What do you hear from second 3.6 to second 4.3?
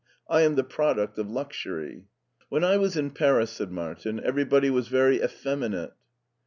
Martin,